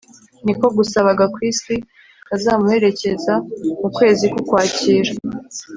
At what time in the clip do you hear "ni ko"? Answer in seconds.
0.45-0.65